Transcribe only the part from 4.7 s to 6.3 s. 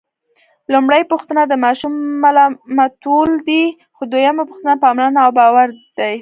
پاملرنه او باور دی.